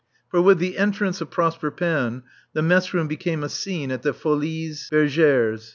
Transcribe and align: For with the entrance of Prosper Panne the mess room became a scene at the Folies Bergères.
For 0.29 0.41
with 0.41 0.57
the 0.57 0.79
entrance 0.79 1.21
of 1.21 1.29
Prosper 1.29 1.69
Panne 1.69 2.23
the 2.53 2.63
mess 2.63 2.91
room 2.91 3.07
became 3.07 3.43
a 3.43 3.49
scene 3.49 3.91
at 3.91 4.01
the 4.01 4.13
Folies 4.15 4.89
Bergères. 4.91 5.69